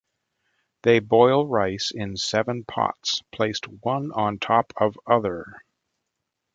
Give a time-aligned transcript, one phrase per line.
[0.81, 5.61] They boil rice in seven pots placed one on top of other.